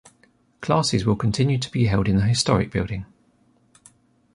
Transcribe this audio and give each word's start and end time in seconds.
Classes 0.61 1.05
will 1.05 1.15
continue 1.15 1.59
to 1.59 1.69
be 1.71 1.85
held 1.85 2.07
in 2.07 2.15
the 2.15 2.23
historic 2.23 2.71
building. 2.71 3.05